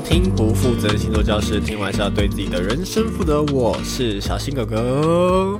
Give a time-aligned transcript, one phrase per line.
[0.00, 3.42] 听不负责任星座教室，今晚是要对自己的人生负责。
[3.44, 5.58] 我是小新哥哥。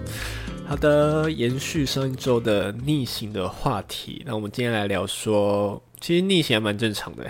[0.67, 7.27] 好的，延续上一周的逆行的话题，那我们今天来聊说，其实逆行还蛮正常的。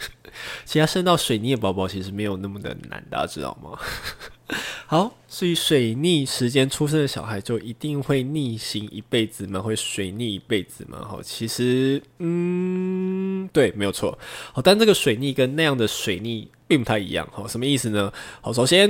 [0.64, 3.78] 其实升到水逆宝宝其实没有那么的难，大家知道吗？
[4.92, 9.58] 好，所以水逆时间出生的小孩就一定会逆行一辈子吗？
[9.58, 10.98] 会水逆一辈子吗？
[11.08, 14.18] 好，其实，嗯，对，没有错。
[14.52, 17.26] 好，但这个水逆跟那样的水逆并不太一样。
[17.32, 18.12] 好，什么意思呢？
[18.42, 18.86] 好，首先，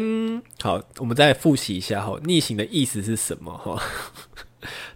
[0.60, 2.02] 好，我们再复习一下。
[2.04, 3.56] 好，逆行的意思是什么？
[3.56, 3.80] 哈，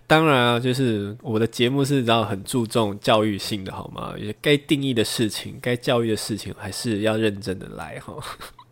[0.09, 4.13] 当然啊，就是我的节目是知道很注重教育性的，好吗？
[4.19, 8.17] 也该定义的事情，该教育的事情，还是要认真的来哈。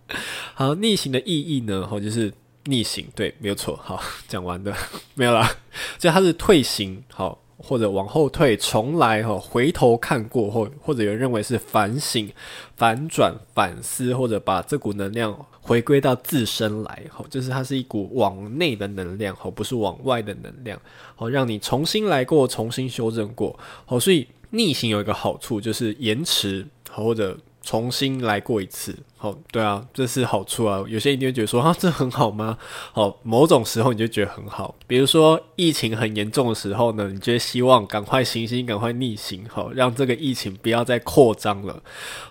[0.54, 1.86] 好，逆行的意义呢？
[1.86, 2.32] 好，就是
[2.64, 3.78] 逆行，对，没有错。
[3.82, 4.74] 好，讲完的
[5.14, 5.50] 没有啦，
[5.98, 12.30] 就它是退行，好，或者往后退，重来，哈，回头看过，或或者有人认为是反省、
[12.76, 20.80] 反转、反思，或者把这股能量回归到自身来，好，就是它是一股往内的能量，好，不是往外的能量，
[21.16, 27.36] 好，让你重新来过，重新修正过，好，所以逆行有一个好处就是延迟，好，或者。
[27.65, 30.84] 重新来过一次，好，对啊，这是好处啊。
[30.87, 32.59] 有些人一定会觉得说，啊，这很好吗？
[32.93, 41.82] 好，某种时候你就觉得很好，比如说疫情很严重的时候呢，你就希望赶快行星，赶快逆行，好，让这个疫情不要再扩张了。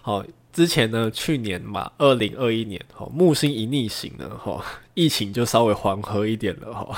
[0.04, 0.24] 好，
[0.54, 6.96] 之前呢，去年嘛，二零二一年，好，木星一逆行呢，哈，疫情就稍微缓和一点了，哈。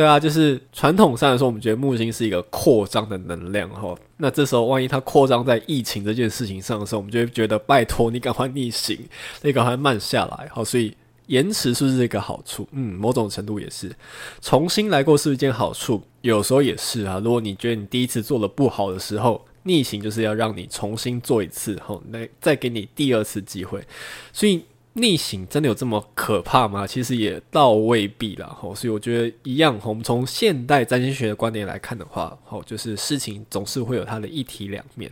[0.00, 3.94] 对啊，就是传统上来说，我们觉得木星是一个扩张的能量哈。
[4.16, 8.98] 那这时候，万一它扩张在疫情这件事情上的时候，我们就会觉得拜托你赶快逆行，
[9.42, 10.48] 你赶快慢下来。
[10.54, 12.66] 好，所以延迟是不是一个好处？
[12.72, 13.94] 嗯，某种程度也是。
[14.40, 16.02] 重新来过是一件好处？
[16.22, 17.20] 有时候也是啊。
[17.22, 23.84] 如果你觉得你第一次做的不好的时候，逆行就是要让你重新做一次，好，那再给你第二次机会。
[24.32, 24.64] 所以。
[25.00, 26.86] 逆行真的有这么可怕吗？
[26.86, 29.78] 其实也倒未必啦，吼，所以我觉得一样。
[29.82, 35.10] 我们从现代占星学的观点来看的话，吼，就是事情总是会有它的一体两面，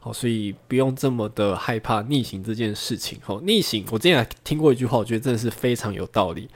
[0.00, 3.18] 好，所以不用这么的害怕逆行这件事情。
[3.22, 6.48] 吼，逆行，我之前还听过一句话，我觉得真的是非常有道理。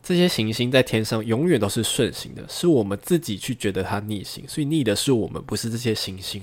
[0.00, 6.42] 这些行星在天上永远都是顺行的，是我们自己去觉得它逆行，所以逆的是我们，不是这些行星。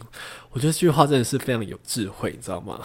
[0.52, 2.82] 我觉得这句话真的是非常有智慧，你知道吗？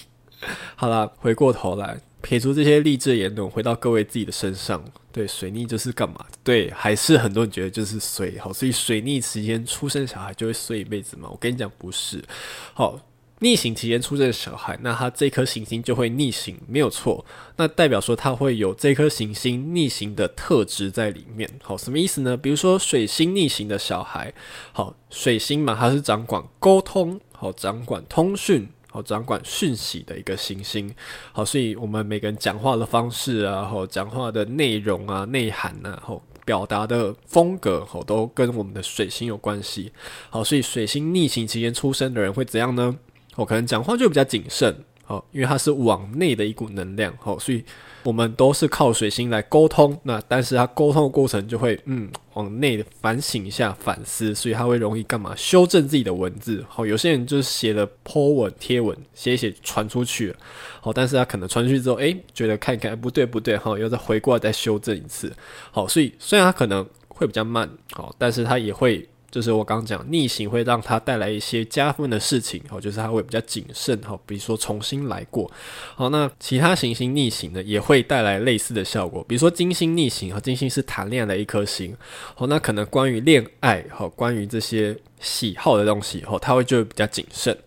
[0.76, 1.98] 好啦，回过头来。
[2.24, 6.24] 撇除这些励志言论，回到各位自己的身上，对，水逆就是干嘛？
[6.42, 11.28] 对，还是很多人觉得就是水，好，所以水逆期间出生小孩就会衰一辈子嘛？
[11.30, 12.24] 我跟你讲不是，
[12.72, 12.98] 好，
[13.40, 17.22] 逆行期间出生的小孩，那他这颗行星就会逆行，没有错，
[17.56, 22.34] 那代表说他会有这颗行星逆行的特质在里面，好，什么意思呢？
[22.38, 24.32] 比如说水星逆行的小孩，
[24.72, 28.66] 好，水星嘛，它是掌管沟通，好，掌管通讯。
[28.94, 30.94] 好，掌管讯息的一个行星，
[31.32, 39.90] 好，所以我们每个人讲话的方式啊，好，讲话的内容啊、内涵啊，好，表达的风格，好，都跟我们的水星有关系。
[40.30, 42.96] 好，所以水星逆行期间出生的人会怎样呢？
[43.34, 44.72] 我可能讲话就比较谨慎，
[45.02, 47.64] 好，因为它是往内的一股能量，好，所以。
[48.04, 56.64] 我们都是靠水星来沟通，那但是他沟通的过程就会嗯往内反省一下反思，所以他会容易干嘛修正自己的文字。
[56.68, 60.36] 好，有些人就是写了 po 文贴文写一写传出去了，
[60.80, 65.32] 好，但是他可能传出去之后，诶，觉得看一看不对不对，哈，又再回过来再修正一次。
[65.70, 69.08] 好，所以虽然他可能会比较慢，好，但是他也会。
[69.34, 75.50] 就是我刚讲逆行会让他带来一些加分的事情，哦，就是他会比较谨慎，哦，比如说重新来过，
[75.96, 81.96] 好，那其他行星逆行呢也会带来类似的效果，比如说金星逆行，和，金星是谈恋爱的一颗星，
[82.36, 87.58] 哦，那可能关于恋爱，哈，关于这些喜好的东西，哦，他会就比较谨慎。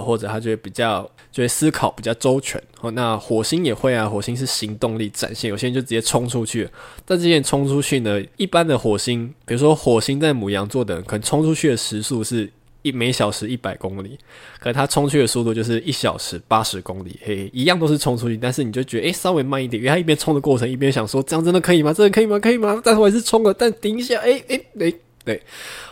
[0.00, 2.62] 或者他就会比较就会思考比较周全。
[2.80, 6.68] 哦，那火星也会啊，火星是行动力展现，有些人就直接冲出去。
[7.04, 12.50] 但这些人冲出去呢，一般的火星，比如说火星在牡羊座的人，可能冲出去的时速是
[12.82, 14.18] 一每小时一百公里，
[14.60, 21.94] 可是他冲去的速度就是一小时八十公里，嘿，一样都是冲出去，但是你就觉得诶、稍微慢一点，因为他一边冲的过程一边想说，这样真的可以吗？
[21.94, 22.38] 真的可以吗？
[22.38, 22.78] 可以吗？
[22.84, 25.42] 但是我还是冲了，但顶一下，诶、欸，诶、对对，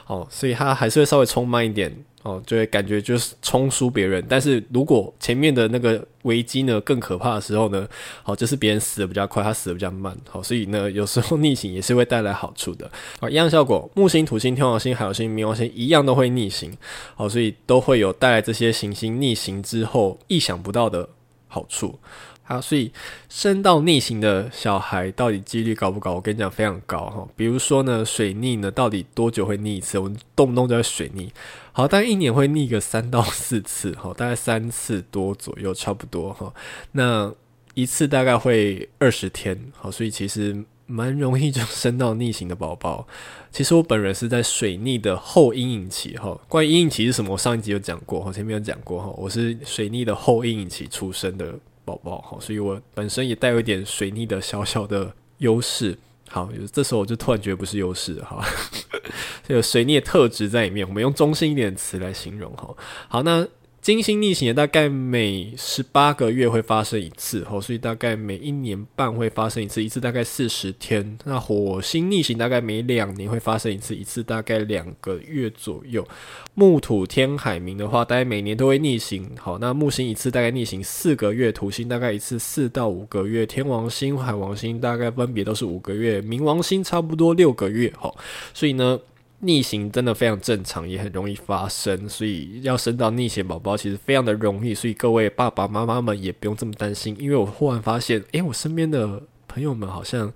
[0.06, 1.90] 哦，所以他还是会稍微冲慢一点。
[2.22, 7.88] 哦，就会感觉就是冲输别人，但是如果前面的那个危机呢更可怕的时候呢，
[8.22, 12.88] 好，就是别人死的比较快，他死的比较慢，好，所以呢，有时候逆行也是会带来好处的，
[13.19, 16.72] 好，一样效果，木星、土星、天王星、海王星、冥王星一样都会逆行，
[17.16, 21.08] 好，所以都会有带来这些行星逆行之后意想不到的
[21.48, 21.98] 好处，
[22.44, 22.90] 好，所以
[23.28, 26.14] 生到逆行的小孩到底几率高不高？
[26.14, 27.28] 我跟你讲，非常高哈。
[27.36, 29.96] 比如说呢，水逆呢，到底多久会逆一次？
[29.96, 31.32] 我们动不动就要水逆。
[31.70, 36.52] 好，大概一年会逆个三到四次哈，大概三次多左右，差不多哈。
[36.90, 37.32] 那
[37.74, 43.06] 一次大概会二十天，好，所以其实蛮容易就生到逆行的宝宝。
[43.52, 46.36] 其实我本人是在水逆的后阴影期哈。
[46.48, 49.14] 关于阴影期是什么，我上一集有讲过哈，前面有讲过哈。
[49.16, 51.54] 我是水逆的后阴影期出生的。
[51.84, 55.99] 宝宝好，所以我本身也带有一点水逆的小小的优势。
[56.29, 58.44] 好，这时候我就突然觉得不是优势哈，
[59.46, 60.87] 这个水逆的特质在里面。
[60.87, 62.75] 我们用中性一点的词来形容哈。
[63.08, 63.46] 好，那。
[63.82, 71.19] 金星逆行也大概每十八个月会发生一次，吼，所以大概每一年半会发生一次，一次大概四十天。
[71.25, 76.06] 那火星逆行大概每两年会发生一次，一次大概两个月左右。
[76.55, 88.17] 木土天海冥的话，大概每年都会逆行，好，那木星一次大概逆行四个月，土星大概一次四到五个月，天王星、海王星大概分别都是五个月，冥王星差不多六个月，吼，
[88.55, 89.00] 所以呢。
[89.44, 97.16] 逆行真的非常正常，也很容易发生，所以要生到逆行宝宝其实非常的容易，所以各位爸爸妈妈们也不用这么担心。
[97.18, 100.32] 因为我忽然发现，诶、我身边的朋友们好像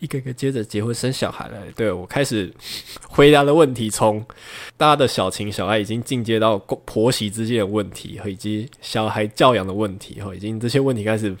[0.00, 1.62] 一个个接着结婚生小孩了。
[1.76, 2.52] 对，我开始
[3.08, 4.20] 回答的问题，从
[4.76, 11.36] 大家的小情小爱已经进阶到婆媳之间的问题，以及小孩教养的问题，哈，已经这些问题开始。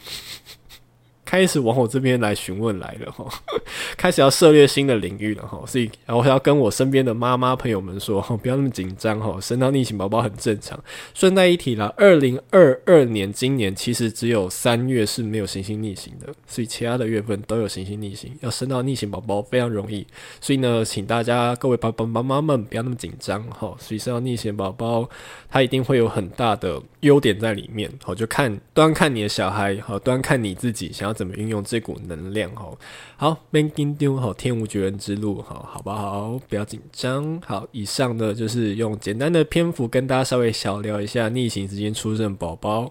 [1.30, 3.24] 开始往我这边来询问来了哈，
[3.96, 10.82] 开始要涉猎新的领域了哈，所以然后要跟我身边的妈妈朋友们说，不要那么紧张哈，生到逆行宝宝很正常。
[11.14, 20.04] 顺带一提啦，二零二二年今年其实只有三月是没有行星逆行的，所以其他的月份都有行星逆行，要生到逆行宝宝非常容易。
[20.40, 25.08] 所以呢，请大家各位爸爸妈妈们不要那么紧张哈，所以生到逆行宝宝，
[25.48, 27.88] 他一定会有很大的优点在里面。
[28.02, 31.14] 好，就看端看你的小孩，好端看你自己想要。
[31.20, 32.50] 怎么运用这股能量？
[32.54, 32.72] 哈，
[33.18, 36.40] 好，免紧张，好，天无绝人之路，好，好不好？
[36.48, 37.38] 不要紧张。
[37.44, 42.90] 好，以上呢就是用简单的篇幅跟大家稍微小聊一下逆行之间出生宝宝，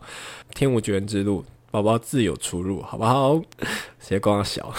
[0.53, 3.41] 天无绝人之路，宝宝自有出入，好不好？
[3.99, 4.71] 谁光小？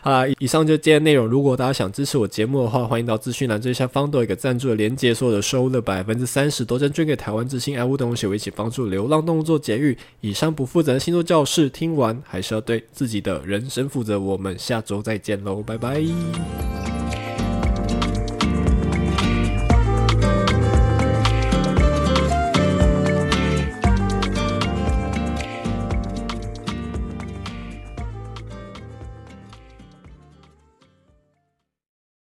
[0.00, 1.26] 好 啦，以上就是今天内容。
[1.26, 9.96] 如果大家想支持我节目的话，欢迎到资讯栏最下方都有一个赞助的连接，所有的收入的百分之三十都将捐给台湾之星爱护动物协会，一起帮助流浪动物做节育。
[10.22, 14.18] 以上不负责的星座教室，听完还是要对自己的人生负责。
[14.18, 16.99] 我们下周再见喽，拜拜。